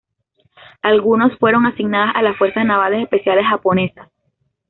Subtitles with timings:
[0.81, 4.09] Algunas fueron asignadas a las Fuerzas Navales Especiales Japonesas.